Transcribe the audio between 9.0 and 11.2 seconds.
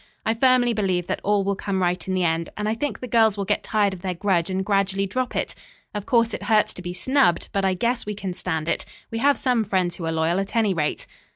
We have some friends who are loyal, at any rate."